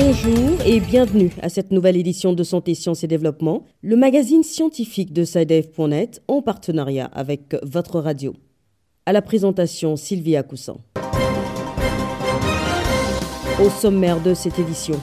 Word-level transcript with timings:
Bonjour 0.00 0.60
et 0.64 0.78
bienvenue 0.78 1.32
à 1.42 1.48
cette 1.48 1.72
nouvelle 1.72 1.96
édition 1.96 2.32
de 2.32 2.44
Santé, 2.44 2.76
Sciences 2.76 3.02
et 3.02 3.08
Développement, 3.08 3.64
le 3.82 3.96
magazine 3.96 4.44
scientifique 4.44 5.12
de 5.12 5.24
SciDev.net 5.24 6.22
en 6.28 6.40
partenariat 6.40 7.06
avec 7.06 7.56
votre 7.64 7.98
radio. 7.98 8.32
À 9.06 9.12
la 9.12 9.22
présentation, 9.22 9.96
Sylvia 9.96 10.44
Coussin. 10.44 10.76
Au 13.60 13.68
sommaire 13.70 14.20
de 14.20 14.34
cette 14.34 14.60
édition, 14.60 14.94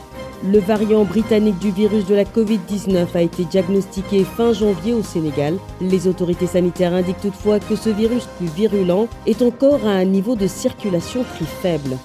le 0.46 0.60
variant 0.60 1.04
britannique 1.04 1.60
du 1.60 1.72
virus 1.72 2.06
de 2.06 2.16
la 2.16 2.24
Covid-19 2.24 3.08
a 3.16 3.22
été 3.22 3.44
diagnostiqué 3.44 4.24
fin 4.24 4.54
janvier 4.54 4.94
au 4.94 5.04
Sénégal. 5.04 5.56
Les 5.82 6.08
autorités 6.08 6.48
sanitaires 6.48 6.94
indiquent 6.94 7.20
toutefois 7.20 7.60
que 7.60 7.76
ce 7.76 7.90
virus 7.90 8.28
plus 8.38 8.48
virulent 8.48 9.10
est 9.28 9.42
encore 9.42 9.86
à 9.86 9.92
un 9.92 10.06
niveau 10.06 10.38
de 10.38 10.48
circulation 10.48 11.26
très 11.36 11.46
faible. 11.46 11.98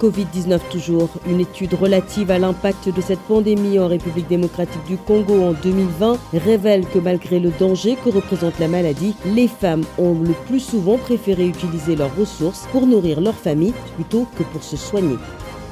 Covid-19 0.00 0.60
toujours, 0.70 1.08
une 1.28 1.40
étude 1.40 1.74
relative 1.74 2.30
à 2.30 2.38
l'impact 2.38 2.88
de 2.88 3.00
cette 3.00 3.20
pandémie 3.20 3.78
en 3.78 3.88
République 3.88 4.28
démocratique 4.28 4.84
du 4.86 4.96
Congo 4.96 5.42
en 5.42 5.52
2020 5.52 6.18
révèle 6.34 6.86
que 6.86 6.98
malgré 6.98 7.40
le 7.40 7.50
danger 7.50 7.96
que 8.04 8.10
représente 8.10 8.58
la 8.58 8.68
maladie, 8.68 9.14
les 9.26 9.48
femmes 9.48 9.84
ont 9.98 10.14
le 10.14 10.34
plus 10.46 10.60
souvent 10.60 10.98
préféré 10.98 11.46
utiliser 11.46 11.96
leurs 11.96 12.16
ressources 12.16 12.66
pour 12.70 12.86
nourrir 12.86 13.20
leur 13.20 13.34
famille 13.34 13.74
plutôt 13.96 14.26
que 14.36 14.44
pour 14.44 14.62
se 14.62 14.76
soigner. 14.76 15.16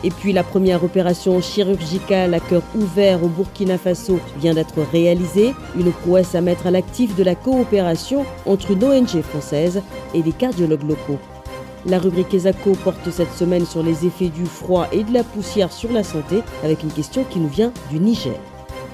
Et 0.04 0.10
puis 0.10 0.32
la 0.32 0.42
première 0.42 0.84
opération 0.84 1.40
chirurgicale 1.40 2.34
à 2.34 2.40
cœur 2.40 2.62
ouvert 2.74 3.22
au 3.22 3.28
Burkina 3.28 3.78
Faso 3.78 4.18
vient 4.38 4.54
d'être 4.54 4.82
réalisée, 4.92 5.54
une 5.78 5.92
prouesse 5.92 6.34
à 6.34 6.40
mettre 6.40 6.66
à 6.66 6.70
l'actif 6.70 7.16
de 7.16 7.22
la 7.22 7.34
coopération 7.34 8.24
entre 8.44 8.72
une 8.72 8.84
ONG 8.84 9.22
française 9.22 9.82
et 10.14 10.22
des 10.22 10.32
cardiologues 10.32 10.88
locaux. 10.88 11.18
La 11.88 12.00
rubrique 12.00 12.34
ESACO 12.34 12.72
porte 12.82 13.08
cette 13.12 13.30
semaine 13.32 13.64
sur 13.64 13.80
les 13.80 14.06
effets 14.06 14.28
du 14.28 14.44
froid 14.44 14.88
et 14.90 15.04
de 15.04 15.12
la 15.12 15.22
poussière 15.22 15.72
sur 15.72 15.92
la 15.92 16.02
santé 16.02 16.38
avec 16.64 16.82
une 16.82 16.90
question 16.90 17.22
qui 17.22 17.38
nous 17.38 17.46
vient 17.46 17.72
du 17.92 18.00
Niger. 18.00 18.34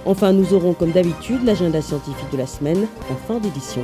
Enfin, 0.04 0.34
nous 0.34 0.52
aurons 0.52 0.74
comme 0.74 0.90
d'habitude 0.92 1.42
l'agenda 1.42 1.80
scientifique 1.80 2.30
de 2.30 2.36
la 2.36 2.46
semaine 2.46 2.86
en 3.10 3.14
fin 3.14 3.40
d'édition. 3.40 3.80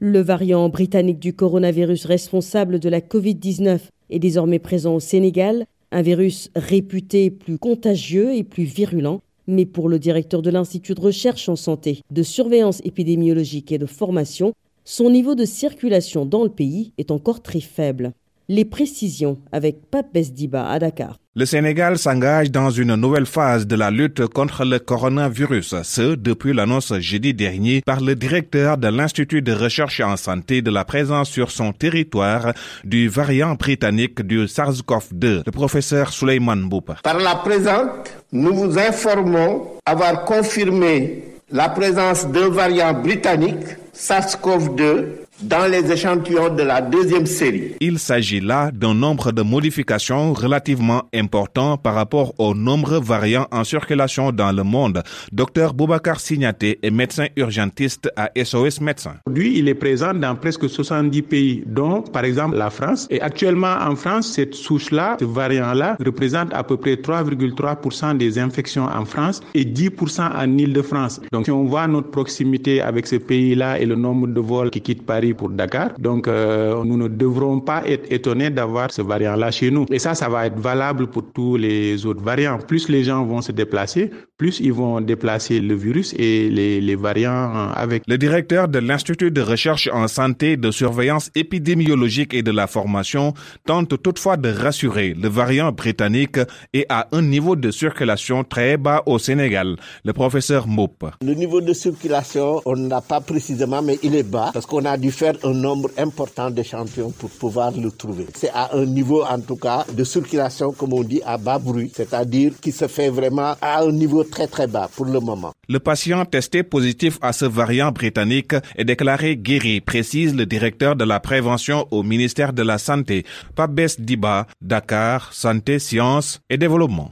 Le 0.00 0.20
variant 0.20 0.68
britannique 0.68 1.18
du 1.18 1.32
coronavirus 1.32 2.04
responsable 2.04 2.78
de 2.78 2.90
la 2.90 3.00
Covid-19 3.00 3.80
est 4.10 4.18
désormais 4.18 4.58
présent 4.58 4.96
au 4.96 5.00
Sénégal, 5.00 5.64
un 5.92 6.02
virus 6.02 6.50
réputé 6.54 7.30
plus 7.30 7.56
contagieux 7.56 8.34
et 8.34 8.44
plus 8.44 8.64
virulent 8.64 9.22
mais 9.48 9.66
pour 9.66 9.88
le 9.88 9.98
directeur 9.98 10.42
de 10.42 10.50
l'Institut 10.50 10.94
de 10.94 11.00
recherche 11.00 11.48
en 11.48 11.56
santé, 11.56 12.02
de 12.10 12.22
surveillance 12.22 12.80
épidémiologique 12.84 13.72
et 13.72 13.78
de 13.78 13.86
formation, 13.86 14.52
son 14.84 15.10
niveau 15.10 15.34
de 15.34 15.44
circulation 15.44 16.24
dans 16.24 16.44
le 16.44 16.50
pays 16.50 16.92
est 16.98 17.10
encore 17.10 17.42
très 17.42 17.60
faible. 17.60 18.12
Les 18.50 18.64
précisions 18.64 19.36
avec 19.52 19.90
Pape 19.90 20.06
Besdiba 20.14 20.70
à 20.70 20.78
Dakar. 20.78 21.18
Le 21.36 21.44
Sénégal 21.44 21.98
s'engage 21.98 22.50
dans 22.50 22.70
une 22.70 22.94
nouvelle 22.94 23.26
phase 23.26 23.66
de 23.66 23.76
la 23.76 23.90
lutte 23.90 24.26
contre 24.26 24.64
le 24.64 24.78
coronavirus, 24.78 25.74
ce 25.82 26.14
depuis 26.14 26.54
l'annonce 26.54 26.98
jeudi 26.98 27.34
dernier 27.34 27.82
par 27.82 28.00
le 28.00 28.14
directeur 28.14 28.78
de 28.78 28.88
l'Institut 28.88 29.42
de 29.42 29.52
recherche 29.52 30.00
en 30.00 30.16
santé 30.16 30.62
de 30.62 30.70
la 30.70 30.86
présence 30.86 31.28
sur 31.28 31.50
son 31.50 31.74
territoire 31.74 32.54
du 32.84 33.08
variant 33.08 33.54
britannique 33.54 34.22
du 34.22 34.46
SARS-CoV-2, 34.46 35.42
le 35.44 35.52
professeur 35.52 36.10
Suleiman 36.10 36.56
Boupa. 36.56 36.96
Par 37.02 37.18
la 37.18 37.34
présente, 37.34 38.14
nous 38.32 38.54
vous 38.54 38.78
informons 38.78 39.72
avoir 39.84 40.24
confirmé 40.24 41.22
la 41.50 41.68
présence 41.68 42.26
d'un 42.26 42.48
variant 42.48 42.94
britannique, 42.94 43.76
SARS-CoV-2, 43.92 45.27
dans 45.42 45.70
les 45.70 45.90
échantillons 45.92 46.54
de 46.54 46.62
la 46.62 46.80
deuxième 46.80 47.26
série. 47.26 47.74
Il 47.80 47.98
s'agit 47.98 48.40
là 48.40 48.70
d'un 48.72 48.94
nombre 48.94 49.30
de 49.30 49.42
modifications 49.42 50.32
relativement 50.32 51.04
important 51.14 51.76
par 51.76 51.94
rapport 51.94 52.34
au 52.38 52.54
nombre 52.54 52.98
variant 52.98 53.46
en 53.52 53.62
circulation 53.62 54.32
dans 54.32 54.50
le 54.50 54.64
monde. 54.64 55.02
Docteur 55.30 55.74
Boubacar 55.74 56.18
Signaté 56.18 56.78
est 56.82 56.90
médecin 56.90 57.26
urgentiste 57.36 58.10
à 58.16 58.30
SOS 58.42 58.80
Médecins. 58.80 59.14
Aujourd'hui, 59.26 59.58
il 59.58 59.68
est 59.68 59.74
présent 59.74 60.12
dans 60.12 60.34
presque 60.34 60.68
70 60.68 61.22
pays, 61.22 61.62
dont 61.66 62.02
par 62.02 62.24
exemple 62.24 62.56
la 62.56 62.70
France. 62.70 63.06
Et 63.10 63.20
actuellement 63.20 63.76
en 63.80 63.94
France, 63.94 64.32
cette 64.32 64.54
souche-là, 64.54 65.16
ce 65.20 65.24
variant-là, 65.24 65.96
représente 66.04 66.52
à 66.52 66.64
peu 66.64 66.76
près 66.76 66.94
3,3% 66.94 68.16
des 68.16 68.38
infections 68.38 68.86
en 68.86 69.04
France 69.04 69.40
et 69.54 69.64
10% 69.64 70.36
en 70.36 70.58
Île-de-France. 70.58 71.20
Donc 71.32 71.44
si 71.44 71.50
on 71.50 71.64
voit 71.64 71.86
notre 71.86 72.10
proximité 72.10 72.80
avec 72.80 73.06
ce 73.06 73.16
pays-là 73.16 73.78
et 73.78 73.86
le 73.86 73.94
nombre 73.94 74.26
de 74.26 74.40
vols 74.40 74.70
qui 74.70 74.80
quittent 74.80 75.06
Paris, 75.06 75.27
pour 75.34 75.50
Dakar. 75.50 75.90
Donc, 75.98 76.28
euh, 76.28 76.82
nous 76.84 76.96
ne 76.96 77.08
devrons 77.08 77.60
pas 77.60 77.82
être 77.86 78.10
étonnés 78.12 78.50
d'avoir 78.50 78.90
ce 78.90 79.02
variant-là 79.02 79.50
chez 79.50 79.70
nous. 79.70 79.86
Et 79.90 79.98
ça, 79.98 80.14
ça 80.14 80.28
va 80.28 80.46
être 80.46 80.58
valable 80.58 81.06
pour 81.08 81.24
tous 81.32 81.56
les 81.56 82.04
autres 82.06 82.22
variants. 82.22 82.58
Plus 82.58 82.88
les 82.88 83.04
gens 83.04 83.24
vont 83.24 83.40
se 83.42 83.52
déplacer, 83.52 84.10
plus 84.36 84.60
ils 84.60 84.72
vont 84.72 85.00
déplacer 85.00 85.60
le 85.60 85.74
virus 85.74 86.14
et 86.18 86.48
les, 86.48 86.80
les 86.80 86.96
variants 86.96 87.70
avec. 87.74 88.02
Le 88.06 88.18
directeur 88.18 88.68
de 88.68 88.78
l'Institut 88.78 89.30
de 89.30 89.40
recherche 89.40 89.88
en 89.92 90.06
santé, 90.08 90.56
de 90.56 90.70
surveillance 90.70 91.30
épidémiologique 91.34 92.34
et 92.34 92.42
de 92.42 92.50
la 92.50 92.66
formation 92.66 93.34
tente 93.66 94.00
toutefois 94.02 94.36
de 94.36 94.50
rassurer. 94.50 95.14
Le 95.20 95.28
variant 95.28 95.72
britannique 95.72 96.38
est 96.72 96.86
à 96.88 97.08
un 97.12 97.22
niveau 97.22 97.56
de 97.56 97.70
circulation 97.70 98.44
très 98.44 98.76
bas 98.76 99.02
au 99.06 99.18
Sénégal. 99.18 99.76
Le 100.04 100.12
professeur 100.12 100.66
Moup. 100.66 101.04
Le 101.22 101.34
niveau 101.34 101.60
de 101.60 101.72
circulation, 101.72 102.60
on 102.64 102.76
n'a 102.76 103.00
pas 103.00 103.20
précisément, 103.20 103.82
mais 103.82 103.98
il 104.02 104.14
est 104.14 104.22
bas 104.22 104.50
parce 104.52 104.66
qu'on 104.66 104.84
a 104.84 104.96
dû 104.96 105.10
faire 105.18 105.34
un 105.42 105.52
nombre 105.52 105.90
important 105.98 106.48
d'échantillons 106.48 107.10
pour 107.10 107.28
pouvoir 107.30 107.72
le 107.72 107.90
trouver. 107.90 108.26
C'est 108.34 108.50
à 108.50 108.76
un 108.76 108.86
niveau, 108.86 109.24
en 109.24 109.40
tout 109.40 109.56
cas, 109.56 109.84
de 109.92 110.04
circulation, 110.04 110.72
comme 110.72 110.92
on 110.92 111.02
dit, 111.02 111.20
à 111.26 111.36
bas 111.36 111.58
bruit, 111.58 111.90
c'est-à-dire 111.92 112.52
qui 112.62 112.70
se 112.70 112.86
fait 112.86 113.08
vraiment 113.10 113.54
à 113.60 113.82
un 113.82 113.90
niveau 113.90 114.22
très 114.22 114.46
très 114.46 114.68
bas 114.68 114.88
pour 114.94 115.06
le 115.06 115.18
moment. 115.18 115.52
Le 115.68 115.80
patient 115.80 116.24
testé 116.24 116.62
positif 116.62 117.18
à 117.20 117.32
ce 117.32 117.46
variant 117.46 117.90
britannique 117.90 118.54
est 118.76 118.84
déclaré 118.84 119.36
guéri, 119.36 119.80
précise 119.80 120.36
le 120.36 120.46
directeur 120.46 120.94
de 120.94 121.04
la 121.04 121.18
prévention 121.18 121.86
au 121.90 122.04
ministère 122.04 122.52
de 122.52 122.62
la 122.62 122.78
Santé, 122.78 123.24
Pabes 123.56 123.80
Diba, 123.98 124.46
Dakar, 124.62 125.32
Santé, 125.32 125.80
Sciences 125.80 126.40
et 126.48 126.58
Développement. 126.58 127.10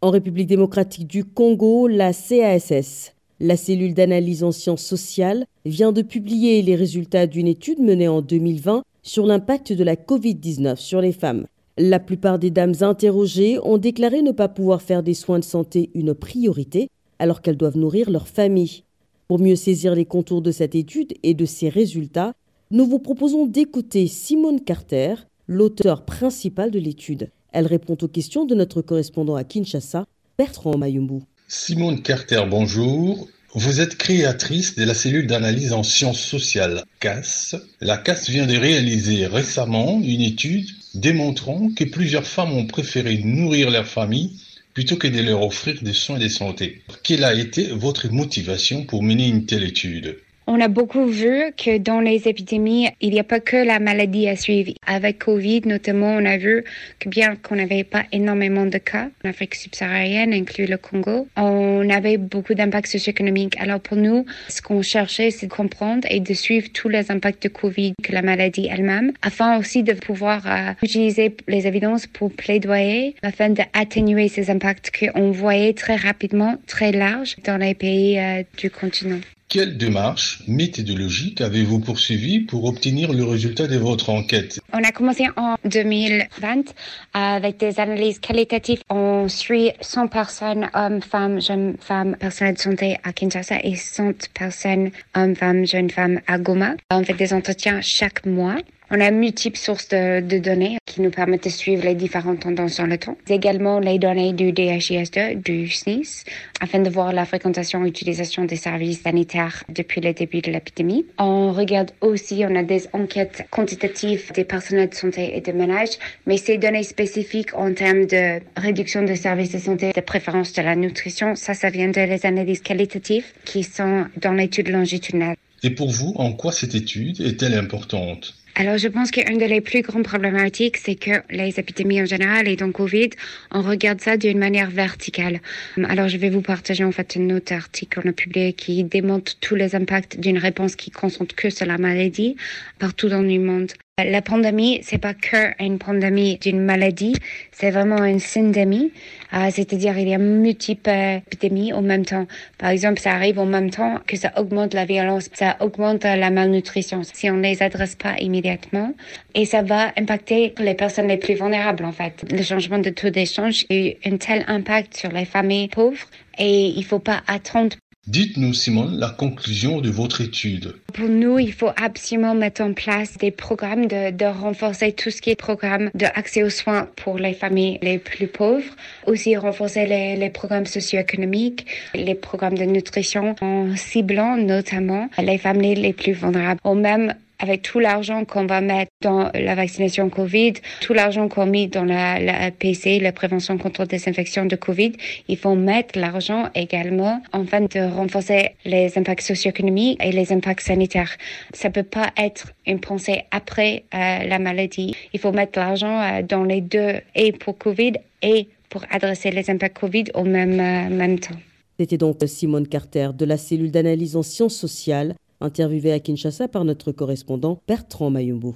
En 0.00 0.10
République 0.10 0.46
démocratique 0.46 1.08
du 1.08 1.24
Congo, 1.24 1.88
la 1.88 2.12
CASS 2.12 3.15
la 3.40 3.56
cellule 3.56 3.94
d'analyse 3.94 4.44
en 4.44 4.52
sciences 4.52 4.84
sociales 4.84 5.46
vient 5.64 5.92
de 5.92 6.02
publier 6.02 6.62
les 6.62 6.74
résultats 6.74 7.26
d'une 7.26 7.46
étude 7.46 7.80
menée 7.80 8.08
en 8.08 8.22
2020 8.22 8.82
sur 9.02 9.26
l'impact 9.26 9.72
de 9.72 9.84
la 9.84 9.96
Covid-19 9.96 10.76
sur 10.76 11.00
les 11.00 11.12
femmes. 11.12 11.46
La 11.78 12.00
plupart 12.00 12.38
des 12.38 12.50
dames 12.50 12.74
interrogées 12.80 13.58
ont 13.62 13.78
déclaré 13.78 14.22
ne 14.22 14.32
pas 14.32 14.48
pouvoir 14.48 14.80
faire 14.80 15.02
des 15.02 15.14
soins 15.14 15.38
de 15.38 15.44
santé 15.44 15.90
une 15.94 16.14
priorité 16.14 16.88
alors 17.18 17.42
qu'elles 17.42 17.58
doivent 17.58 17.76
nourrir 17.76 18.10
leur 18.10 18.28
famille. 18.28 18.84
Pour 19.28 19.38
mieux 19.38 19.56
saisir 19.56 19.94
les 19.94 20.06
contours 20.06 20.42
de 20.42 20.52
cette 20.52 20.74
étude 20.74 21.12
et 21.22 21.34
de 21.34 21.44
ses 21.44 21.68
résultats, 21.68 22.32
nous 22.70 22.86
vous 22.86 22.98
proposons 22.98 23.46
d'écouter 23.46 24.06
Simone 24.06 24.60
Carter, 24.60 25.14
l'auteur 25.46 26.04
principal 26.04 26.70
de 26.70 26.78
l'étude. 26.78 27.30
Elle 27.52 27.66
répond 27.66 27.96
aux 28.00 28.08
questions 28.08 28.44
de 28.44 28.54
notre 28.54 28.82
correspondant 28.82 29.34
à 29.34 29.44
Kinshasa, 29.44 30.06
Bertrand 30.38 30.76
Mayumbu. 30.76 31.22
Simone 31.48 32.02
Carter, 32.02 32.42
bonjour. 32.50 33.28
Vous 33.54 33.80
êtes 33.80 33.96
créatrice 33.96 34.74
de 34.74 34.82
la 34.82 34.94
cellule 34.94 35.28
d'analyse 35.28 35.72
en 35.72 35.84
sciences 35.84 36.20
sociales 36.20 36.82
CAS. 36.98 37.54
La 37.80 37.96
CAS 37.96 38.28
vient 38.28 38.46
de 38.46 38.56
réaliser 38.56 39.28
récemment 39.28 40.00
une 40.02 40.22
étude 40.22 40.66
démontrant 40.94 41.70
que 41.70 41.84
plusieurs 41.84 42.26
femmes 42.26 42.50
ont 42.50 42.66
préféré 42.66 43.18
nourrir 43.18 43.70
leur 43.70 43.86
famille 43.86 44.40
plutôt 44.74 44.96
que 44.96 45.06
de 45.06 45.20
leur 45.20 45.40
offrir 45.40 45.80
des 45.82 45.94
soins 45.94 46.18
de 46.18 46.26
santé. 46.26 46.82
Quelle 47.04 47.22
a 47.22 47.32
été 47.32 47.68
votre 47.68 48.08
motivation 48.08 48.84
pour 48.84 49.04
mener 49.04 49.28
une 49.28 49.46
telle 49.46 49.62
étude? 49.62 50.16
On 50.46 50.60
a 50.60 50.68
beaucoup 50.68 51.06
vu 51.06 51.52
que 51.56 51.78
dans 51.78 52.00
les 52.00 52.28
épidémies, 52.28 52.88
il 53.00 53.10
n'y 53.10 53.20
a 53.20 53.24
pas 53.24 53.40
que 53.40 53.56
la 53.56 53.78
maladie 53.78 54.28
à 54.28 54.36
suivre. 54.36 54.72
Avec 54.86 55.18
Covid, 55.18 55.62
notamment, 55.66 56.10
on 56.10 56.24
a 56.24 56.36
vu 56.36 56.64
que 56.98 57.08
bien 57.08 57.36
qu'on 57.36 57.56
n'avait 57.56 57.84
pas 57.84 58.04
énormément 58.12 58.66
de 58.66 58.78
cas 58.78 59.08
en 59.24 59.28
Afrique 59.28 59.54
subsaharienne, 59.54 60.32
inclus 60.32 60.66
le 60.66 60.76
Congo, 60.76 61.28
on 61.36 61.88
avait 61.90 62.16
beaucoup 62.16 62.54
d'impacts 62.54 62.86
socio-économiques. 62.88 63.56
Alors 63.58 63.80
pour 63.80 63.96
nous, 63.96 64.24
ce 64.48 64.62
qu'on 64.62 64.82
cherchait, 64.82 65.30
c'est 65.30 65.46
de 65.46 65.52
comprendre 65.52 66.06
et 66.10 66.20
de 66.20 66.34
suivre 66.34 66.68
tous 66.72 66.88
les 66.88 67.10
impacts 67.10 67.42
de 67.42 67.48
Covid 67.48 67.94
que 68.02 68.12
la 68.12 68.22
maladie 68.22 68.68
elle-même, 68.70 69.12
afin 69.22 69.58
aussi 69.58 69.82
de 69.82 69.92
pouvoir 69.92 70.46
euh, 70.46 70.72
utiliser 70.82 71.34
les 71.48 71.66
évidences 71.66 72.06
pour 72.06 72.32
plaidoyer, 72.32 73.16
afin 73.22 73.50
d'atténuer 73.50 74.28
ces 74.28 74.50
impacts 74.50 74.92
qu'on 74.96 75.30
voyait 75.30 75.72
très 75.72 75.96
rapidement, 75.96 76.56
très 76.66 76.92
larges 76.92 77.36
dans 77.44 77.56
les 77.56 77.74
pays 77.74 78.18
euh, 78.18 78.42
du 78.56 78.70
continent. 78.70 79.20
Quelle 79.48 79.76
démarche 79.76 80.42
méthodologique 80.48 81.40
avez-vous 81.40 81.78
poursuivi 81.78 82.40
pour 82.40 82.64
obtenir 82.64 83.12
le 83.12 83.22
résultat 83.22 83.68
de 83.68 83.76
votre 83.76 84.10
enquête? 84.10 84.58
On 84.72 84.82
a 84.82 84.90
commencé 84.90 85.28
en 85.36 85.54
2020 85.64 86.74
avec 87.14 87.56
des 87.58 87.78
analyses 87.78 88.18
qualitatives. 88.18 88.82
On 88.90 89.28
suit 89.28 89.70
100 89.80 90.08
personnes, 90.08 90.68
hommes, 90.74 91.00
femmes, 91.00 91.40
jeunes 91.40 91.76
femmes, 91.78 92.16
personnels 92.16 92.54
de 92.54 92.58
santé 92.58 92.96
à 93.04 93.12
Kinshasa 93.12 93.60
et 93.62 93.76
100 93.76 94.30
personnes, 94.34 94.90
hommes, 95.14 95.36
femmes, 95.36 95.64
jeunes 95.64 95.90
femmes 95.90 96.20
à 96.26 96.38
Goma. 96.38 96.74
On 96.90 97.04
fait 97.04 97.14
des 97.14 97.32
entretiens 97.32 97.80
chaque 97.82 98.26
mois. 98.26 98.56
On 98.88 99.00
a 99.00 99.10
multiples 99.10 99.58
sources 99.58 99.88
de, 99.88 100.38
données 100.38 100.78
qui 100.86 101.00
nous 101.00 101.10
permettent 101.10 101.42
de 101.44 101.48
suivre 101.48 101.84
les 101.84 101.96
différentes 101.96 102.40
tendances 102.40 102.76
dans 102.76 102.86
le 102.86 102.96
temps. 102.96 103.16
Également 103.28 103.80
les 103.80 103.98
données 103.98 104.32
du 104.32 104.52
DHIS2, 104.52 105.42
du 105.42 105.68
SNIS, 105.68 106.22
afin 106.60 106.78
de 106.78 106.88
voir 106.88 107.12
la 107.12 107.24
fréquentation 107.24 107.84
et 107.84 107.88
utilisation 107.88 108.44
des 108.44 108.54
services 108.54 109.02
sanitaires 109.02 109.64
depuis 109.68 110.00
le 110.00 110.12
début 110.12 110.40
de 110.40 110.52
l'épidémie. 110.52 111.04
On 111.18 111.52
regarde 111.52 111.90
aussi, 112.00 112.44
on 112.48 112.54
a 112.54 112.62
des 112.62 112.84
enquêtes 112.92 113.44
quantitatives 113.50 114.30
des 114.32 114.44
personnels 114.44 114.90
de 114.90 114.94
santé 114.94 115.36
et 115.36 115.40
de 115.40 115.50
ménage, 115.50 115.98
mais 116.26 116.36
ces 116.36 116.56
données 116.56 116.84
spécifiques 116.84 117.54
en 117.54 117.74
termes 117.74 118.06
de 118.06 118.40
réduction 118.56 119.02
des 119.02 119.16
services 119.16 119.50
de 119.50 119.58
santé, 119.58 119.90
de 119.96 120.00
préférence 120.00 120.52
de 120.52 120.62
la 120.62 120.76
nutrition, 120.76 121.34
ça, 121.34 121.54
ça 121.54 121.70
vient 121.70 121.88
de 121.88 122.02
les 122.02 122.24
analyses 122.24 122.60
qualitatives 122.60 123.26
qui 123.44 123.64
sont 123.64 124.06
dans 124.22 124.32
l'étude 124.32 124.68
longitudinale. 124.68 125.34
Et 125.64 125.70
pour 125.70 125.90
vous, 125.90 126.12
en 126.14 126.32
quoi 126.32 126.52
cette 126.52 126.76
étude 126.76 127.20
est-elle 127.20 127.54
importante? 127.54 128.36
Alors, 128.58 128.78
je 128.78 128.88
pense 128.88 129.10
qu'une 129.10 129.36
des 129.36 129.60
plus 129.60 129.82
grandes 129.82 130.04
problématiques, 130.04 130.78
c'est 130.78 130.94
que 130.94 131.10
les 131.28 131.60
épidémies 131.60 132.00
en 132.00 132.06
général 132.06 132.48
et 132.48 132.56
donc 132.56 132.72
Covid, 132.72 133.10
on 133.50 133.60
regarde 133.60 134.00
ça 134.00 134.16
d'une 134.16 134.38
manière 134.38 134.70
verticale. 134.70 135.42
Alors, 135.84 136.08
je 136.08 136.16
vais 136.16 136.30
vous 136.30 136.40
partager 136.40 136.82
en 136.82 136.90
fait 136.90 137.18
un 137.18 137.28
autre 137.36 137.52
article 137.52 138.00
qu'on 138.00 138.08
a 138.08 138.12
publié 138.14 138.54
qui 138.54 138.82
démontre 138.82 139.38
tous 139.42 139.56
les 139.56 139.74
impacts 139.74 140.18
d'une 140.18 140.38
réponse 140.38 140.74
qui 140.74 140.90
concentre 140.90 141.34
que 141.34 141.50
sur 141.50 141.66
la 141.66 141.76
maladie 141.76 142.36
partout 142.78 143.10
dans 143.10 143.20
le 143.20 143.38
monde. 143.38 143.72
La 144.04 144.20
pandémie, 144.20 144.80
c'est 144.82 144.98
pas 144.98 145.14
que 145.14 145.54
une 145.58 145.78
pandémie 145.78 146.36
d'une 146.36 146.60
maladie, 146.60 147.14
c'est 147.50 147.70
vraiment 147.70 148.04
une 148.04 148.18
syndémie. 148.18 148.92
Ah, 149.32 149.50
c'est-à-dire, 149.50 149.96
il 149.96 150.10
y 150.10 150.12
a 150.12 150.18
multiples 150.18 150.90
épidémies 151.26 151.72
en 151.72 151.80
même 151.80 152.04
temps. 152.04 152.26
Par 152.58 152.68
exemple, 152.68 153.00
ça 153.00 153.12
arrive 153.12 153.38
en 153.38 153.46
même 153.46 153.70
temps 153.70 154.00
que 154.06 154.18
ça 154.18 154.34
augmente 154.36 154.74
la 154.74 154.84
violence, 154.84 155.30
ça 155.32 155.56
augmente 155.60 156.04
la 156.04 156.28
malnutrition 156.28 157.04
si 157.04 157.30
on 157.30 157.38
les 157.38 157.62
adresse 157.62 157.94
pas 157.94 158.18
immédiatement. 158.18 158.92
Et 159.34 159.46
ça 159.46 159.62
va 159.62 159.94
impacter 159.96 160.52
les 160.58 160.74
personnes 160.74 161.08
les 161.08 161.16
plus 161.16 161.32
vulnérables, 161.32 161.86
en 161.86 161.92
fait. 161.92 162.22
Le 162.30 162.42
changement 162.42 162.78
de 162.78 162.90
taux 162.90 163.08
d'échange 163.08 163.64
a 163.70 163.74
eu 163.74 163.94
un 164.04 164.18
tel 164.18 164.44
impact 164.46 164.94
sur 164.94 165.10
les 165.10 165.24
familles 165.24 165.68
pauvres 165.68 166.06
et 166.38 166.66
il 166.66 166.84
faut 166.84 166.98
pas 166.98 167.22
attendre 167.26 167.74
Dites-nous, 168.06 168.54
Simone, 168.54 169.00
la 169.00 169.10
conclusion 169.10 169.80
de 169.80 169.90
votre 169.90 170.20
étude. 170.20 170.76
Pour 170.94 171.08
nous, 171.08 171.40
il 171.40 171.52
faut 171.52 171.72
absolument 171.76 172.36
mettre 172.36 172.62
en 172.62 172.72
place 172.72 173.16
des 173.18 173.32
programmes 173.32 173.86
de, 173.86 174.24
renforcer 174.24 174.92
tout 174.92 175.10
ce 175.10 175.20
qui 175.20 175.30
est 175.30 175.36
programme 175.36 175.90
d'accès 175.92 176.44
aux 176.44 176.50
soins 176.50 176.88
pour 176.94 177.18
les 177.18 177.34
familles 177.34 177.80
les 177.82 177.98
plus 177.98 178.28
pauvres. 178.28 178.62
Aussi 179.06 179.36
renforcer 179.36 179.86
les, 179.86 180.14
les 180.14 180.30
programmes 180.30 180.66
socio-économiques, 180.66 181.66
les 181.94 182.14
programmes 182.14 182.56
de 182.56 182.64
nutrition 182.64 183.34
en 183.40 183.74
ciblant 183.74 184.36
notamment 184.36 185.08
les 185.18 185.38
familles 185.38 185.74
les 185.74 185.92
plus 185.92 186.12
vulnérables. 186.12 186.60
Ou 186.64 186.74
même 186.74 187.12
avec 187.38 187.62
tout 187.62 187.78
l'argent 187.78 188.24
qu'on 188.24 188.46
va 188.46 188.60
mettre 188.60 188.90
dans 189.02 189.30
la 189.34 189.54
vaccination 189.54 190.08
Covid, 190.10 190.54
tout 190.80 190.92
l'argent 190.92 191.28
qu'on 191.28 191.46
met 191.46 191.66
dans 191.66 191.84
la, 191.84 192.18
la 192.18 192.50
PC, 192.50 193.00
la 193.00 193.12
prévention 193.12 193.58
contre 193.58 193.86
les 193.90 194.08
infections 194.08 194.46
de 194.46 194.56
Covid, 194.56 194.92
il 195.28 195.36
faut 195.36 195.54
mettre 195.54 195.98
l'argent 195.98 196.48
également 196.54 197.22
afin 197.32 197.62
de 197.62 197.94
renforcer 197.94 198.50
les 198.64 198.96
impacts 198.98 199.22
socio-économiques 199.22 200.02
et 200.02 200.12
les 200.12 200.32
impacts 200.32 200.60
sanitaires. 200.60 201.16
Ça 201.52 201.70
peut 201.70 201.82
pas 201.82 202.10
être 202.16 202.52
une 202.66 202.80
pensée 202.80 203.24
après 203.30 203.84
euh, 203.94 204.24
la 204.24 204.38
maladie. 204.38 204.94
Il 205.12 205.20
faut 205.20 205.32
mettre 205.32 205.58
l'argent 205.58 206.00
euh, 206.00 206.22
dans 206.22 206.44
les 206.44 206.60
deux, 206.60 206.94
et 207.14 207.32
pour 207.32 207.58
Covid 207.58 207.94
et 208.22 208.48
pour 208.68 208.84
adresser 208.90 209.30
les 209.30 209.48
impacts 209.50 209.78
Covid 209.78 210.04
au 210.14 210.24
même, 210.24 210.60
euh, 210.60 210.94
même 210.94 211.18
temps. 211.18 211.36
C'était 211.78 211.98
donc 211.98 212.16
Simone 212.26 212.66
Carter 212.66 213.10
de 213.14 213.24
la 213.24 213.36
cellule 213.36 213.70
d'analyse 213.70 214.16
en 214.16 214.22
sciences 214.22 214.56
sociales 214.56 215.14
interviewé 215.40 215.92
à 215.92 216.00
Kinshasa 216.00 216.48
par 216.48 216.64
notre 216.64 216.92
correspondant 216.92 217.60
Bertrand 217.66 218.10
Mayumbo. 218.10 218.54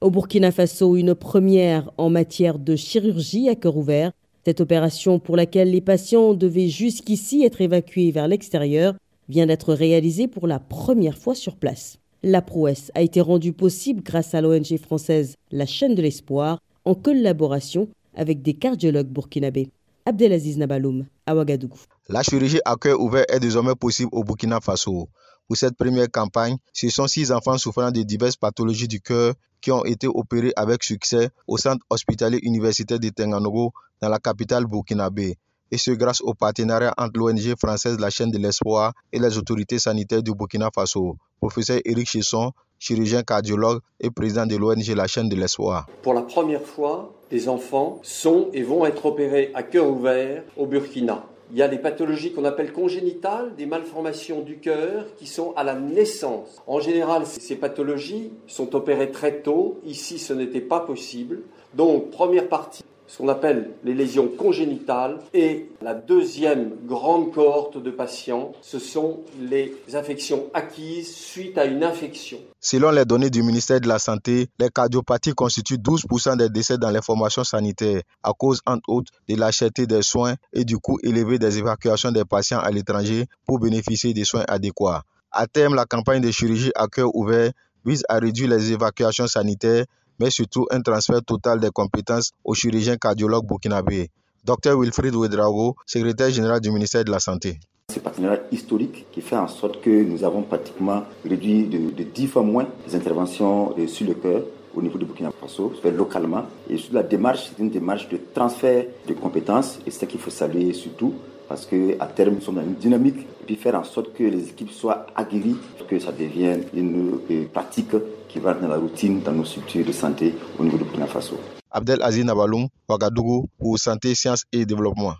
Au 0.00 0.10
Burkina 0.10 0.50
Faso, 0.50 0.96
une 0.96 1.14
première 1.14 1.90
en 1.96 2.10
matière 2.10 2.58
de 2.58 2.76
chirurgie 2.76 3.48
à 3.48 3.54
cœur 3.54 3.76
ouvert. 3.76 4.12
Cette 4.44 4.60
opération 4.60 5.18
pour 5.18 5.36
laquelle 5.36 5.70
les 5.70 5.80
patients 5.80 6.34
devaient 6.34 6.68
jusqu'ici 6.68 7.44
être 7.44 7.60
évacués 7.60 8.10
vers 8.10 8.28
l'extérieur 8.28 8.94
vient 9.28 9.46
d'être 9.46 9.72
réalisée 9.72 10.28
pour 10.28 10.46
la 10.46 10.58
première 10.58 11.16
fois 11.16 11.34
sur 11.34 11.56
place. 11.56 11.98
La 12.22 12.42
prouesse 12.42 12.90
a 12.94 13.02
été 13.02 13.20
rendue 13.20 13.52
possible 13.52 14.02
grâce 14.02 14.34
à 14.34 14.40
l'ONG 14.40 14.76
française 14.78 15.36
La 15.50 15.66
chaîne 15.66 15.94
de 15.94 16.02
l'espoir 16.02 16.58
en 16.84 16.94
collaboration 16.94 17.88
avec 18.14 18.42
des 18.42 18.54
cardiologues 18.54 19.08
burkinabés. 19.08 19.68
Abdelaziz 20.06 20.58
Nabaloum, 20.58 21.06
à 21.26 21.34
Ouagadougou. 21.34 21.80
La 22.08 22.22
chirurgie 22.22 22.60
à 22.66 22.76
cœur 22.76 23.00
ouvert 23.00 23.24
est 23.28 23.40
désormais 23.40 23.74
possible 23.74 24.10
au 24.12 24.24
Burkina 24.24 24.60
Faso. 24.60 25.08
Pour 25.46 25.56
cette 25.56 25.74
première 25.74 26.10
campagne, 26.10 26.58
ce 26.74 26.90
sont 26.90 27.06
six 27.06 27.32
enfants 27.32 27.56
souffrant 27.56 27.90
de 27.90 28.02
diverses 28.02 28.36
pathologies 28.36 28.88
du 28.88 29.00
cœur 29.00 29.32
qui 29.62 29.72
ont 29.72 29.86
été 29.86 30.06
opérés 30.06 30.52
avec 30.54 30.84
succès 30.84 31.30
au 31.46 31.56
centre 31.56 31.82
hospitalier 31.88 32.40
universitaire 32.42 32.98
de 32.98 33.08
Tenganogo 33.08 33.72
dans 34.02 34.10
la 34.10 34.18
capitale 34.18 34.66
burkinabé. 34.66 35.38
Et 35.70 35.78
ce 35.78 35.92
grâce 35.92 36.20
au 36.20 36.34
partenariat 36.34 36.92
entre 36.98 37.18
l'ONG 37.18 37.54
française 37.58 37.98
La 37.98 38.10
chaîne 38.10 38.30
de 38.30 38.36
l'espoir 38.36 38.92
et 39.10 39.18
les 39.18 39.38
autorités 39.38 39.78
sanitaires 39.78 40.22
du 40.22 40.34
Burkina 40.34 40.68
Faso. 40.74 41.16
Professeur 41.40 41.80
Eric 41.86 42.06
Chesson, 42.06 42.52
chirurgien 42.78 43.22
cardiologue 43.22 43.80
et 43.98 44.10
président 44.10 44.44
de 44.44 44.56
l'ONG 44.56 44.86
La 44.88 45.06
chaîne 45.06 45.30
de 45.30 45.36
l'espoir. 45.36 45.86
Pour 46.02 46.12
la 46.12 46.22
première 46.22 46.62
fois, 46.62 47.14
des 47.30 47.48
enfants 47.48 47.98
sont 48.02 48.50
et 48.52 48.62
vont 48.62 48.84
être 48.84 49.06
opérés 49.06 49.50
à 49.54 49.62
cœur 49.62 49.88
ouvert 49.88 50.42
au 50.58 50.66
Burkina. 50.66 51.24
Il 51.54 51.58
y 51.58 51.62
a 51.62 51.68
des 51.68 51.78
pathologies 51.78 52.32
qu'on 52.32 52.44
appelle 52.44 52.72
congénitales, 52.72 53.54
des 53.54 53.66
malformations 53.66 54.40
du 54.40 54.58
cœur 54.58 55.06
qui 55.16 55.28
sont 55.28 55.52
à 55.54 55.62
la 55.62 55.76
naissance. 55.76 56.60
En 56.66 56.80
général, 56.80 57.26
ces 57.26 57.54
pathologies 57.54 58.32
sont 58.48 58.74
opérées 58.74 59.12
très 59.12 59.40
tôt. 59.40 59.78
Ici, 59.86 60.18
ce 60.18 60.32
n'était 60.32 60.60
pas 60.60 60.80
possible. 60.80 61.42
Donc, 61.74 62.10
première 62.10 62.48
partie, 62.48 62.82
ce 63.06 63.18
qu'on 63.18 63.28
appelle 63.28 63.70
les 63.84 63.94
lésions 63.94 64.28
congénitales. 64.28 65.18
Et 65.32 65.70
la 65.82 65.94
deuxième 65.94 66.72
grande 66.86 67.32
cohorte 67.32 67.82
de 67.82 67.90
patients, 67.90 68.52
ce 68.62 68.78
sont 68.78 69.20
les 69.40 69.74
infections 69.94 70.44
acquises 70.54 71.14
suite 71.14 71.58
à 71.58 71.64
une 71.64 71.84
infection. 71.84 72.38
Selon 72.60 72.90
les 72.90 73.04
données 73.04 73.30
du 73.30 73.42
ministère 73.42 73.80
de 73.80 73.88
la 73.88 73.98
Santé, 73.98 74.48
les 74.58 74.70
cardiopathies 74.70 75.34
constituent 75.34 75.76
12% 75.76 76.36
des 76.36 76.48
décès 76.48 76.78
dans 76.78 76.90
les 76.90 77.02
formations 77.02 77.44
sanitaires 77.44 78.02
à 78.22 78.32
cause, 78.32 78.60
entre 78.66 78.88
autres, 78.88 79.12
de 79.28 79.36
la 79.36 79.50
cherté 79.50 79.86
des 79.86 80.02
soins 80.02 80.34
et 80.52 80.64
du 80.64 80.78
coût 80.78 80.98
élevé 81.02 81.38
des 81.38 81.58
évacuations 81.58 82.12
des 82.12 82.24
patients 82.24 82.60
à 82.60 82.70
l'étranger 82.70 83.26
pour 83.46 83.58
bénéficier 83.58 84.14
des 84.14 84.24
soins 84.24 84.44
adéquats. 84.48 85.02
À 85.30 85.46
terme, 85.46 85.74
la 85.74 85.84
campagne 85.84 86.22
de 86.22 86.30
chirurgie 86.30 86.70
à 86.74 86.86
cœur 86.86 87.14
ouvert 87.14 87.50
vise 87.84 88.04
à 88.08 88.18
réduire 88.18 88.48
les 88.48 88.72
évacuations 88.72 89.26
sanitaires 89.26 89.84
mais 90.18 90.30
surtout 90.30 90.66
un 90.70 90.80
transfert 90.80 91.22
total 91.22 91.60
des 91.60 91.70
compétences 91.70 92.32
au 92.44 92.54
chirurgien 92.54 92.96
cardiologue 92.96 93.46
burkinabé. 93.46 94.10
Dr 94.44 94.78
Wilfried 94.78 95.14
Ouedraogo, 95.14 95.76
secrétaire 95.86 96.30
général 96.30 96.60
du 96.60 96.70
ministère 96.70 97.04
de 97.04 97.10
la 97.10 97.18
Santé. 97.18 97.58
C'est 97.88 98.00
un 98.00 98.02
partenariat 98.02 98.42
historique 98.50 99.06
qui 99.12 99.20
fait 99.20 99.36
en 99.36 99.48
sorte 99.48 99.80
que 99.80 100.02
nous 100.04 100.24
avons 100.24 100.42
pratiquement 100.42 101.04
réduit 101.24 101.66
de, 101.66 101.90
de 101.90 102.02
10 102.02 102.26
fois 102.26 102.42
moins 102.42 102.66
les 102.86 102.94
interventions 102.94 103.74
sur 103.86 104.06
le 104.06 104.14
cœur 104.14 104.42
au 104.74 104.82
niveau 104.82 104.98
du 104.98 105.04
Burkina 105.04 105.30
Faso, 105.30 105.72
localement. 105.96 106.44
Et 106.68 106.76
sur 106.76 106.94
la 106.94 107.02
démarche, 107.02 107.48
c'est 107.48 107.62
une 107.62 107.70
démarche 107.70 108.08
de 108.08 108.18
transfert 108.34 108.86
de 109.06 109.14
compétences 109.14 109.78
et 109.86 109.90
c'est 109.90 110.00
ce 110.00 110.04
qu'il 110.06 110.20
faut 110.20 110.30
saluer 110.30 110.72
surtout 110.72 111.14
parce 111.54 111.66
qu'à 111.66 112.06
terme, 112.06 112.34
nous 112.34 112.40
sommes 112.40 112.56
dans 112.56 112.62
une 112.62 112.74
dynamique 112.74 113.20
et 113.20 113.44
puis 113.46 113.54
faire 113.54 113.76
en 113.76 113.84
sorte 113.84 114.12
que 114.12 114.24
les 114.24 114.48
équipes 114.48 114.72
soient 114.72 115.06
aguerries, 115.14 115.54
que 115.88 116.00
ça 116.00 116.10
devienne 116.10 116.64
une 116.74 117.20
euh, 117.30 117.44
pratique 117.52 117.94
qui 118.28 118.40
va 118.40 118.54
dans 118.54 118.66
la 118.66 118.76
routine 118.76 119.20
dans 119.22 119.30
nos 119.30 119.44
structures 119.44 119.86
de 119.86 119.92
santé 119.92 120.34
au 120.58 120.64
niveau 120.64 120.78
de 120.78 120.82
Burkina 120.82 121.06
Faso. 121.06 121.38
Abdel 121.70 122.02
Aziz 122.02 122.24
Nabaloum, 122.24 122.66
Ouagadougou, 122.88 123.46
pour 123.56 123.78
Santé, 123.78 124.16
Sciences 124.16 124.42
et 124.50 124.66
Développement. 124.66 125.14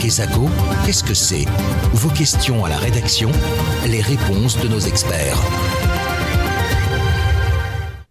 Kesako, 0.00 0.48
qu'est-ce 0.84 1.04
que 1.04 1.14
c'est? 1.14 1.44
Vos 1.92 2.10
questions 2.10 2.64
à 2.64 2.68
la 2.68 2.78
rédaction, 2.78 3.30
les 3.86 4.00
réponses 4.00 4.58
de 4.60 4.66
nos 4.66 4.80
experts. 4.80 5.38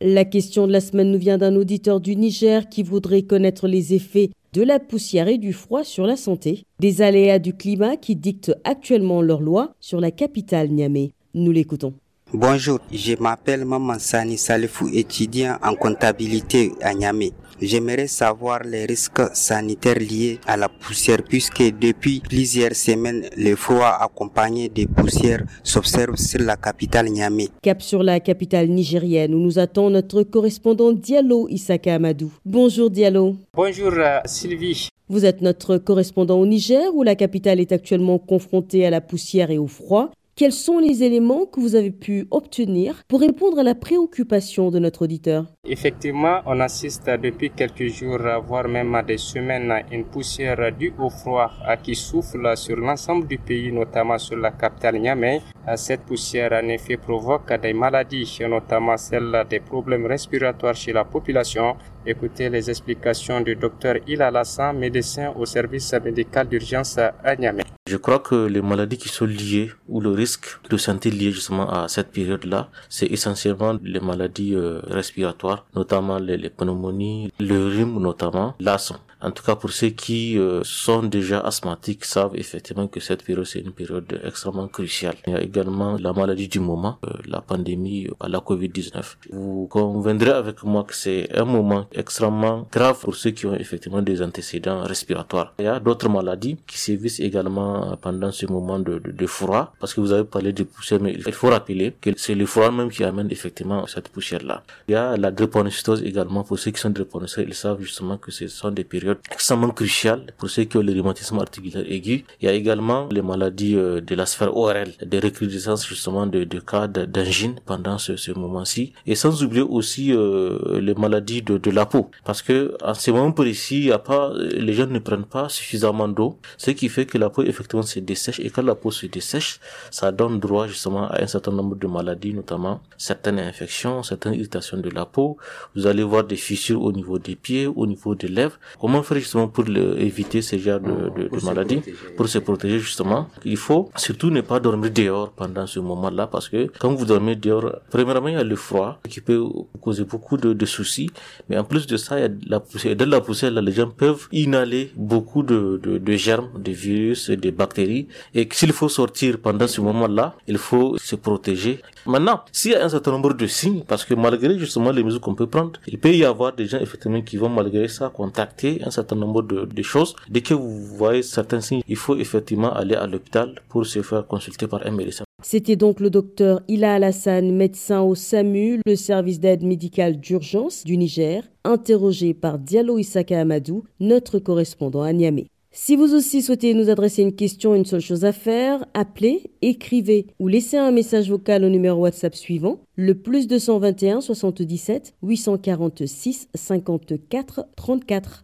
La 0.01 0.23
question 0.23 0.65
de 0.65 0.71
la 0.71 0.79
semaine 0.79 1.11
nous 1.11 1.19
vient 1.19 1.37
d'un 1.37 1.57
auditeur 1.57 1.99
du 1.99 2.15
Niger 2.15 2.69
qui 2.69 2.83
voudrait 2.83 3.23
connaître 3.23 3.67
les 3.67 3.93
effets 3.93 4.29
de 4.53 4.61
la 4.61 4.79
poussière 4.79 5.27
et 5.27 5.37
du 5.37 5.51
froid 5.51 5.83
sur 5.83 6.05
la 6.05 6.15
santé, 6.15 6.63
des 6.79 7.01
aléas 7.01 7.37
du 7.37 7.53
climat 7.53 7.97
qui 7.97 8.15
dictent 8.15 8.55
actuellement 8.63 9.21
leurs 9.21 9.41
lois 9.41 9.73
sur 9.81 9.99
la 9.99 10.11
capitale 10.11 10.69
Niamey. 10.69 11.11
Nous 11.33 11.51
l'écoutons. 11.51 11.93
Bonjour, 12.33 12.77
je 12.91 13.15
m'appelle 13.19 13.65
Maman 13.65 13.97
Sani 13.97 14.37
Salifou, 14.37 14.87
étudiant 14.93 15.57
en 15.63 15.73
comptabilité 15.73 16.71
à 16.79 16.93
Niamey. 16.93 17.31
J'aimerais 17.59 18.05
savoir 18.05 18.61
les 18.63 18.85
risques 18.85 19.23
sanitaires 19.33 19.97
liés 19.97 20.39
à 20.45 20.55
la 20.55 20.69
poussière 20.69 21.23
puisque 21.27 21.63
depuis 21.79 22.19
plusieurs 22.19 22.75
semaines, 22.75 23.27
le 23.35 23.55
froid 23.55 23.97
accompagné 23.99 24.69
des 24.69 24.85
poussières 24.85 25.43
s'observe 25.63 26.17
sur 26.17 26.39
la 26.41 26.55
capitale 26.55 27.07
Niamey. 27.09 27.47
Cap 27.63 27.81
sur 27.81 28.03
la 28.03 28.19
capitale 28.19 28.67
nigérienne 28.69 29.33
où 29.33 29.39
nous 29.39 29.57
attend 29.57 29.89
notre 29.89 30.21
correspondant 30.21 30.91
Diallo 30.91 31.47
Isaka 31.49 31.95
Amadou. 31.95 32.31
Bonjour 32.45 32.91
Diallo. 32.91 33.37
Bonjour 33.55 33.91
euh, 33.97 34.19
Sylvie. 34.25 34.89
Vous 35.11 35.25
êtes 35.25 35.41
notre 35.41 35.77
correspondant 35.79 36.37
au 36.39 36.45
Niger 36.45 36.93
où 36.93 37.01
la 37.01 37.15
capitale 37.15 37.59
est 37.59 37.71
actuellement 37.71 38.19
confrontée 38.19 38.85
à 38.85 38.91
la 38.91 39.01
poussière 39.01 39.49
et 39.49 39.57
au 39.57 39.65
froid. 39.65 40.11
Quels 40.39 40.53
sont 40.53 40.79
les 40.79 41.03
éléments 41.03 41.45
que 41.45 41.59
vous 41.59 41.75
avez 41.75 41.91
pu 41.91 42.25
obtenir 42.31 43.03
pour 43.09 43.19
répondre 43.19 43.59
à 43.59 43.63
la 43.63 43.75
préoccupation 43.75 44.71
de 44.71 44.79
notre 44.79 45.01
auditeur? 45.01 45.47
Effectivement, 45.67 46.39
on 46.45 46.61
assiste 46.61 47.09
depuis 47.21 47.49
quelques 47.49 47.87
jours, 47.89 48.19
voire 48.47 48.69
même 48.69 48.97
des 49.05 49.17
semaines, 49.17 49.69
à 49.69 49.81
une 49.91 50.05
poussière 50.05 50.71
due 50.71 50.93
au 50.97 51.09
froid 51.09 51.51
qui 51.83 51.93
souffle 51.93 52.55
sur 52.55 52.77
l'ensemble 52.77 53.27
du 53.27 53.37
pays, 53.37 53.69
notamment 53.73 54.17
sur 54.17 54.37
la 54.37 54.51
capitale 54.51 55.01
Niamey. 55.01 55.41
Cette 55.75 56.03
poussière, 56.05 56.53
en 56.53 56.69
effet, 56.69 56.95
provoque 56.95 57.51
des 57.61 57.73
maladies, 57.73 58.39
notamment 58.49 58.95
celle 58.95 59.43
des 59.49 59.59
problèmes 59.59 60.05
respiratoires 60.05 60.73
chez 60.73 60.93
la 60.93 61.03
population. 61.03 61.75
Écoutez 62.05 62.47
les 62.47 62.69
explications 62.69 63.41
du 63.41 63.57
docteur 63.57 63.95
Ilal 64.07 64.37
Hassan, 64.37 64.77
médecin 64.79 65.33
au 65.37 65.45
service 65.45 65.93
médical 66.01 66.47
d'urgence 66.47 66.97
à 66.97 67.35
Niamey. 67.35 67.63
Je 67.91 67.97
crois 67.97 68.19
que 68.19 68.45
les 68.45 68.61
maladies 68.61 68.99
qui 68.99 69.09
sont 69.09 69.25
liées 69.25 69.71
ou 69.87 69.99
le 69.99 70.11
risque 70.11 70.59
de 70.69 70.77
santé 70.77 71.09
lié 71.09 71.31
justement 71.31 71.67
à 71.71 71.87
cette 71.87 72.11
période-là, 72.11 72.69
c'est 72.87 73.07
essentiellement 73.07 73.73
les 73.81 73.99
maladies 73.99 74.53
euh, 74.53 74.79
respiratoires, 74.85 75.65
notamment 75.75 76.19
les, 76.19 76.51
pneumonies, 76.51 77.33
le 77.39 77.57
rhume 77.65 77.99
notamment, 77.99 78.53
l'asthme. 78.59 78.97
En 79.21 79.31
tout 79.31 79.43
cas, 79.43 79.55
pour 79.55 79.71
ceux 79.71 79.89
qui 79.89 80.37
euh, 80.37 80.61
sont 80.63 81.03
déjà 81.03 81.41
asthmatiques, 81.41 82.05
savent 82.05 82.35
effectivement 82.35 82.87
que 82.87 83.01
cette 83.01 83.23
période, 83.23 83.45
c'est 83.45 83.59
une 83.59 83.73
période 83.73 84.19
extrêmement 84.23 84.69
cruciale. 84.69 85.15
Il 85.27 85.33
y 85.33 85.35
a 85.35 85.41
également 85.41 85.97
la 85.97 86.13
maladie 86.13 86.47
du 86.47 86.61
moment, 86.61 86.99
euh, 87.05 87.11
la 87.27 87.41
pandémie 87.41 88.07
à 88.21 88.29
la 88.29 88.39
COVID-19. 88.39 89.17
Vous 89.31 89.67
conviendrez 89.67 90.31
avec 90.31 90.63
moi 90.63 90.85
que 90.85 90.95
c'est 90.95 91.27
un 91.37 91.43
moment 91.43 91.85
extrêmement 91.91 92.65
grave 92.71 92.97
pour 93.01 93.13
ceux 93.15 93.31
qui 93.31 93.45
ont 93.45 93.55
effectivement 93.55 94.01
des 94.01 94.21
antécédents 94.21 94.83
respiratoires. 94.83 95.53
Il 95.59 95.65
y 95.65 95.67
a 95.67 95.81
d'autres 95.81 96.07
maladies 96.07 96.57
qui 96.65 96.77
sévissent 96.77 97.19
également 97.19 97.97
pendant 98.01 98.31
ce 98.31 98.45
moment 98.45 98.79
de, 98.79 98.99
de, 98.99 99.11
de 99.11 99.27
froid, 99.27 99.73
parce 99.81 99.93
que 99.93 99.99
vous 99.99 100.13
avez 100.13 100.23
parlé 100.23 100.53
de 100.53 100.63
poussière, 100.63 101.01
mais 101.01 101.11
il 101.13 101.33
faut 101.33 101.49
rappeler 101.49 101.93
que 101.99 102.11
c'est 102.15 102.35
le 102.35 102.45
froid 102.45 102.71
même 102.71 102.89
qui 102.89 103.03
amène 103.03 103.29
effectivement 103.31 103.85
cette 103.85 104.07
poussière-là. 104.07 104.63
Il 104.87 104.93
y 104.93 104.95
a 104.95 105.17
la 105.17 105.31
drépanocytose 105.31 106.03
également, 106.03 106.43
pour 106.45 106.57
ceux 106.57 106.71
qui 106.71 106.79
sont 106.79 106.89
drépanocytoses, 106.89 107.45
ils 107.49 107.53
savent 107.53 107.81
justement 107.81 108.17
que 108.17 108.31
ce 108.31 108.47
sont 108.47 108.71
des 108.71 108.85
périodes 108.85 109.08
extrêmement 109.31 109.69
cruciales 109.69 110.27
pour 110.37 110.49
ceux 110.49 110.63
qui 110.63 110.77
ont 110.77 110.81
le 110.81 110.91
rhumatisme 110.93 111.37
articulaire 111.39 111.83
aigu. 111.89 112.25
Il 112.41 112.45
y 112.45 112.47
a 112.47 112.53
également 112.53 113.07
les 113.11 113.21
maladies 113.21 113.75
euh, 113.75 114.01
de 114.01 114.15
la 114.15 114.25
sphère 114.25 114.55
ORL, 114.55 114.91
des 115.05 115.19
recrudescences 115.19 115.87
justement 115.87 116.25
de, 116.25 116.43
cas 116.59 116.87
d'angine 116.87 117.55
pendant 117.65 117.97
ce, 117.97 118.31
moment-ci. 118.37 118.93
Et 119.05 119.15
sans 119.15 119.43
oublier 119.43 119.63
aussi 119.63 120.13
euh, 120.13 120.79
les 120.79 120.93
maladies 120.95 121.41
de, 121.41 121.71
la 121.71 121.85
peau, 121.85 122.09
parce 122.25 122.41
que 122.41 122.75
en 122.83 122.93
ce 122.93 123.11
moment 123.11 123.31
précis, 123.31 123.91
a 123.91 123.99
pas, 123.99 124.33
les 124.35 124.73
gens 124.73 124.87
ne 124.87 124.99
prennent 124.99 125.25
pas 125.25 125.49
suffisamment 125.49 126.07
d'eau, 126.07 126.37
ce 126.57 126.71
qui 126.71 126.89
fait 126.89 127.05
que 127.05 127.17
la 127.17 127.29
peau 127.29 127.43
effectivement 127.43 127.83
se 127.83 127.99
dessèche 127.99 128.39
et 128.39 128.49
quand 128.49 128.63
la 128.63 128.75
peau 128.75 128.91
se 128.91 129.05
dessèche, 129.05 129.59
ça 129.91 130.11
donne 130.11 130.39
droit 130.39 130.67
justement 130.67 131.07
à 131.07 131.21
un 131.21 131.27
certain 131.27 131.51
nombre 131.51 131.75
de 131.75 131.87
maladies, 131.87 132.33
notamment 132.33 132.81
certaines 132.97 133.39
infections, 133.39 134.03
certaines 134.03 134.33
irritations 134.35 134.77
de 134.77 134.89
la 134.89 135.05
peau. 135.05 135.37
Vous 135.75 135.87
allez 135.87 136.03
voir 136.03 136.23
des 136.23 136.35
fissures 136.35 136.81
au 136.81 136.91
niveau 136.91 137.19
des 137.19 137.35
pieds, 137.35 137.67
au 137.67 137.85
niveau 137.85 138.15
des 138.15 138.27
lèvres. 138.27 138.59
Comment 138.79 138.98
faire 139.03 139.17
justement 139.19 139.47
pour 139.47 139.63
le, 139.65 139.99
éviter 139.99 140.41
ce 140.41 140.57
genre 140.57 140.79
de, 140.79 141.09
de, 141.17 141.27
de 141.29 141.45
maladies, 141.45 141.81
pour 142.17 142.27
se 142.27 142.39
protéger 142.39 142.79
justement 142.79 143.27
Il 143.45 143.57
faut 143.57 143.89
surtout 143.95 144.29
ne 144.29 144.41
pas 144.41 144.59
dormir 144.59 144.91
dehors 144.91 145.29
pendant 145.31 145.65
ce 145.67 145.79
moment-là 145.79 146.27
parce 146.27 146.49
que 146.49 146.69
quand 146.79 146.93
vous 146.93 147.05
dormez 147.05 147.35
dehors, 147.35 147.75
premièrement 147.89 148.27
il 148.29 148.35
y 148.35 148.37
a 148.37 148.43
le 148.43 148.55
froid 148.55 148.99
qui 149.09 149.21
peut 149.21 149.41
causer 149.81 150.03
beaucoup 150.03 150.37
de, 150.37 150.53
de 150.53 150.65
soucis, 150.65 151.09
mais 151.47 151.57
en 151.57 151.63
plus 151.63 151.87
de 151.87 151.97
ça 151.97 152.19
il 152.19 152.21
y 152.21 152.25
a 152.25 152.29
la 152.47 152.59
poussière. 152.59 152.95
Dans 152.95 153.09
la 153.09 153.21
poussière, 153.21 153.51
là, 153.51 153.61
les 153.61 153.71
gens 153.71 153.89
peuvent 153.89 154.27
inhaler 154.31 154.91
beaucoup 154.95 155.43
de, 155.43 155.79
de, 155.83 155.97
de 155.97 156.13
germes, 156.13 156.49
de 156.57 156.71
virus, 156.71 157.29
de 157.29 157.49
bactéries, 157.51 158.07
et 158.33 158.47
s'il 158.51 158.73
faut 158.73 158.89
sortir 158.89 159.37
pendant 159.39 159.67
ce 159.67 159.81
moment-là, 159.81 160.35
il 160.47 160.57
faut 160.57 160.97
se 160.97 161.15
protéger. 161.15 161.79
Maintenant, 162.05 162.41
s'il 162.51 162.71
y 162.71 162.75
a 162.75 162.83
un 162.85 162.89
certain 162.89 163.11
nombre 163.11 163.33
de 163.33 163.47
signes, 163.47 163.83
parce 163.87 164.05
que 164.05 164.13
malgré 164.13 164.57
justement 164.57 164.91
les 164.91 165.03
mesures 165.03 165.21
qu'on 165.21 165.35
peut 165.35 165.47
prendre, 165.47 165.73
il 165.87 165.97
peut 165.99 166.13
y 166.13 166.23
avoir 166.25 166.53
des 166.53 166.65
gens 166.65 166.79
effectivement 166.79 167.21
qui 167.21 167.37
vont 167.37 167.49
malgré 167.49 167.87
ça 167.87 168.09
contacter 168.09 168.81
un 168.89 168.91
certain 168.91 169.15
nombre 169.15 169.41
de, 169.43 169.81
choses. 169.81 170.15
Dès 170.29 170.41
que 170.41 170.53
vous 170.53 170.77
voyez 170.97 171.23
certains 171.23 171.61
signes, 171.61 171.81
il 171.87 171.95
faut 171.95 172.17
effectivement 172.17 172.73
aller 172.73 172.95
à 172.95 173.07
l'hôpital 173.07 173.55
pour 173.69 173.85
se 173.85 174.01
faire 174.01 174.27
consulter 174.27 174.67
par 174.67 174.85
un 174.85 174.91
médecin. 174.91 175.23
C'était 175.41 175.77
donc 175.77 175.99
le 176.01 176.09
docteur 176.09 176.61
Ila 176.67 176.95
Alassane, 176.95 177.51
médecin 177.55 178.01
au 178.01 178.13
SAMU, 178.13 178.81
le 178.85 178.95
service 178.95 179.39
d'aide 179.39 179.63
médicale 179.63 180.19
d'urgence 180.19 180.83
du 180.83 180.97
Niger, 180.97 181.43
interrogé 181.63 182.33
par 182.33 182.59
Diallo 182.59 182.97
Isaka 182.97 183.39
Amadou, 183.39 183.83
notre 184.01 184.39
correspondant 184.39 185.01
à 185.03 185.13
Niamey. 185.13 185.47
Si 185.71 185.95
vous 185.95 186.15
aussi 186.15 186.41
souhaitez 186.41 186.73
nous 186.73 186.89
adresser 186.89 187.21
une 187.21 187.35
question, 187.35 187.75
une 187.75 187.85
seule 187.85 188.01
chose 188.01 188.25
à 188.25 188.31
faire, 188.33 188.83
appelez, 188.95 189.51
écrivez 189.61 190.25
ou 190.39 190.47
laissez 190.47 190.77
un 190.77 190.91
message 190.91 191.29
vocal 191.29 191.63
au 191.63 191.69
numéro 191.69 192.01
WhatsApp 192.01 192.33
suivant, 192.33 192.79
le 192.95 193.13
plus 193.13 193.47
221 193.47 194.19
77 194.19 195.13
846 195.21 196.49
54 196.55 197.65
34. 197.75 198.43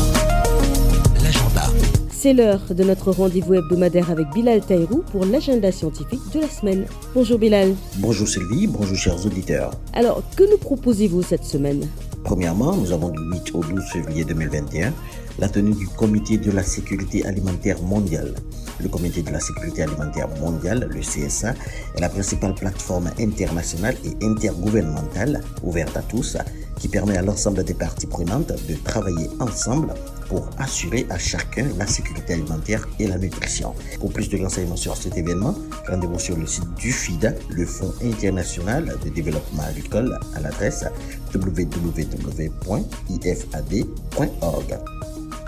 C'est 2.21 2.33
l'heure 2.33 2.61
de 2.69 2.83
notre 2.83 3.11
rendez-vous 3.11 3.55
hebdomadaire 3.55 4.11
avec 4.11 4.27
Bilal 4.31 4.61
Taïrou 4.61 5.03
pour 5.11 5.25
l'agenda 5.25 5.71
scientifique 5.71 6.21
de 6.35 6.41
la 6.41 6.47
semaine. 6.47 6.85
Bonjour 7.15 7.39
Bilal. 7.39 7.73
Bonjour 7.97 8.27
Sylvie, 8.27 8.67
bonjour 8.67 8.95
chers 8.95 9.25
auditeurs. 9.25 9.71
Alors, 9.93 10.21
que 10.35 10.43
nous 10.43 10.59
proposez-vous 10.59 11.23
cette 11.23 11.43
semaine? 11.43 11.81
Premièrement, 12.23 12.75
nous 12.75 12.91
avons 12.91 13.09
du 13.09 13.23
8 13.23 13.55
au 13.55 13.63
12 13.63 13.83
février 13.91 14.23
2021 14.23 14.93
la 15.39 15.49
tenue 15.49 15.73
du 15.73 15.87
Comité 15.87 16.37
de 16.37 16.51
la 16.51 16.61
sécurité 16.61 17.25
alimentaire 17.25 17.81
mondiale. 17.81 18.35
Le 18.79 18.87
Comité 18.87 19.23
de 19.23 19.31
la 19.31 19.39
sécurité 19.39 19.81
alimentaire 19.81 20.29
mondiale, 20.39 20.87
le 20.91 20.99
CSA, 20.99 21.55
est 21.95 22.01
la 22.01 22.09
principale 22.09 22.53
plateforme 22.53 23.09
internationale 23.19 23.95
et 24.05 24.23
intergouvernementale 24.23 25.41
ouverte 25.63 25.97
à 25.97 26.03
tous 26.03 26.37
qui 26.79 26.87
permet 26.87 27.17
à 27.17 27.23
l'ensemble 27.23 27.63
des 27.63 27.73
parties 27.73 28.05
prenantes 28.05 28.53
de 28.69 28.75
travailler 28.83 29.27
ensemble 29.39 29.95
pour 30.31 30.49
assurer 30.59 31.05
à 31.09 31.17
chacun 31.17 31.67
la 31.77 31.85
sécurité 31.85 32.35
alimentaire 32.35 32.87
et 32.99 33.07
la 33.07 33.17
nutrition. 33.17 33.75
Pour 33.99 34.13
plus 34.13 34.29
de 34.29 34.37
renseignements 34.41 34.77
sur 34.77 34.95
cet 34.95 35.17
événement, 35.17 35.53
rendez-vous 35.89 36.19
sur 36.19 36.37
le 36.37 36.47
site 36.47 36.73
du 36.75 36.93
FIDA, 36.93 37.33
le 37.49 37.65
Fonds 37.65 37.93
international 38.01 38.95
de 39.03 39.09
développement 39.09 39.63
agricole, 39.63 40.17
à 40.33 40.39
l'adresse 40.39 40.85
www.ifad.org. 41.35 42.79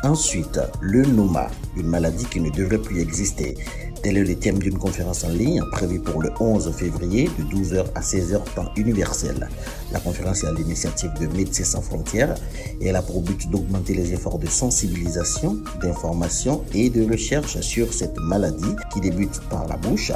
Ensuite, 0.04 0.60
le 0.82 1.04
NOMA, 1.04 1.50
une 1.78 1.88
maladie 1.88 2.26
qui 2.26 2.42
ne 2.42 2.50
devrait 2.50 2.78
plus 2.78 3.00
exister. 3.00 3.56
Tel 4.04 4.18
est 4.18 4.26
le 4.26 4.36
thème 4.36 4.60
d'une 4.60 4.78
conférence 4.78 5.24
en 5.24 5.30
ligne 5.30 5.64
prévue 5.72 6.02
pour 6.02 6.22
le 6.22 6.30
11 6.38 6.74
février 6.76 7.30
de 7.40 7.44
12h 7.44 7.86
à 7.96 8.02
16h 8.02 8.44
temps 8.54 8.70
universel. 8.76 9.48
La 9.94 10.00
conférence 10.02 10.44
est 10.44 10.48
à 10.48 10.52
l'initiative 10.52 11.12
de 11.22 11.28
Médecins 11.28 11.64
sans 11.64 11.82
frontières 11.82 12.36
et 12.82 12.88
elle 12.88 12.98
a 12.98 13.02
pour 13.02 13.22
but 13.22 13.50
d'augmenter 13.50 13.94
les 13.94 14.12
efforts 14.12 14.40
de 14.40 14.48
sensibilisation, 14.48 15.58
d'information 15.82 16.66
et 16.74 16.90
de 16.90 17.10
recherche 17.10 17.62
sur 17.62 17.94
cette 17.94 18.18
maladie 18.18 18.76
qui 18.92 19.00
débute 19.00 19.40
par 19.50 19.70
la 19.70 19.78
bouche 19.78 20.12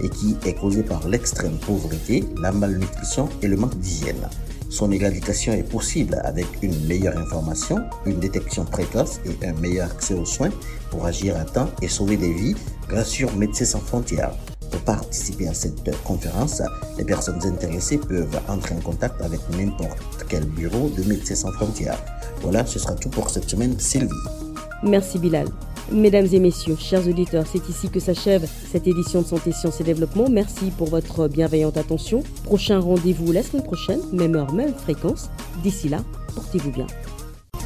et 0.00 0.08
qui 0.08 0.36
est 0.46 0.54
causée 0.54 0.84
par 0.84 1.08
l'extrême 1.08 1.58
pauvreté, 1.66 2.22
la 2.40 2.52
malnutrition 2.52 3.28
et 3.42 3.48
le 3.48 3.56
manque 3.56 3.76
d'hygiène. 3.80 4.28
Son 4.72 4.90
éradication 4.90 5.52
est 5.52 5.68
possible 5.70 6.18
avec 6.24 6.46
une 6.62 6.86
meilleure 6.86 7.18
information, 7.18 7.84
une 8.06 8.18
détection 8.18 8.64
précoce 8.64 9.20
et 9.26 9.46
un 9.46 9.52
meilleur 9.60 9.90
accès 9.90 10.14
aux 10.14 10.24
soins 10.24 10.48
pour 10.90 11.04
agir 11.04 11.36
à 11.36 11.44
temps 11.44 11.68
et 11.82 11.88
sauver 11.88 12.16
des 12.16 12.32
vies, 12.32 12.56
rassure 12.88 13.36
Médecins 13.36 13.66
sans 13.66 13.80
frontières. 13.80 14.32
Pour 14.70 14.80
participer 14.80 15.46
à 15.46 15.52
cette 15.52 15.90
conférence, 16.04 16.62
les 16.96 17.04
personnes 17.04 17.44
intéressées 17.44 17.98
peuvent 17.98 18.40
entrer 18.48 18.74
en 18.74 18.80
contact 18.80 19.20
avec 19.20 19.40
n'importe 19.50 20.24
quel 20.26 20.46
bureau 20.46 20.88
de 20.88 21.04
Médecins 21.04 21.34
sans 21.34 21.52
frontières. 21.52 22.02
Voilà, 22.40 22.64
ce 22.64 22.78
sera 22.78 22.94
tout 22.94 23.10
pour 23.10 23.28
cette 23.28 23.50
semaine, 23.50 23.78
Sylvie. 23.78 24.08
Merci 24.82 25.18
Bilal. 25.18 25.48
Mesdames 25.90 26.28
et 26.32 26.38
messieurs, 26.38 26.76
chers 26.78 27.06
auditeurs, 27.06 27.44
c'est 27.46 27.68
ici 27.68 27.88
que 27.90 28.00
s'achève 28.00 28.48
cette 28.70 28.86
édition 28.86 29.22
de 29.22 29.26
Santé, 29.26 29.52
Sciences 29.52 29.80
et 29.80 29.84
Développement. 29.84 30.28
Merci 30.30 30.70
pour 30.78 30.88
votre 30.88 31.28
bienveillante 31.28 31.76
attention. 31.76 32.22
Prochain 32.44 32.78
rendez-vous 32.78 33.32
la 33.32 33.42
semaine 33.42 33.64
prochaine, 33.64 34.00
même 34.12 34.34
heure, 34.36 34.52
même 34.52 34.74
fréquence. 34.74 35.30
D'ici 35.62 35.88
là, 35.88 35.98
portez-vous 36.34 36.70
bien. 36.70 36.86